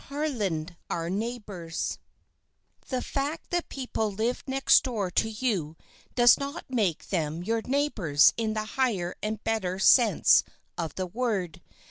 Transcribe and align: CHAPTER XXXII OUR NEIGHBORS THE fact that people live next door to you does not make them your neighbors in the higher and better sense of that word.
CHAPTER 0.09 0.29
XXXII 0.35 0.67
OUR 0.89 1.09
NEIGHBORS 1.11 1.99
THE 2.89 3.03
fact 3.03 3.51
that 3.51 3.69
people 3.69 4.11
live 4.11 4.43
next 4.47 4.81
door 4.81 5.11
to 5.11 5.29
you 5.29 5.77
does 6.15 6.39
not 6.39 6.65
make 6.67 7.09
them 7.09 7.43
your 7.43 7.61
neighbors 7.67 8.33
in 8.35 8.53
the 8.55 8.65
higher 8.65 9.13
and 9.21 9.43
better 9.43 9.77
sense 9.77 10.43
of 10.75 10.95
that 10.95 11.13
word. 11.13 11.61